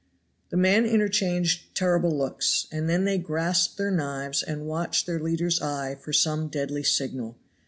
[0.49, 5.61] The men interchanged terrible looks, and then they grasped their knives and watched their leader's
[5.61, 7.37] eye for some deadly signal.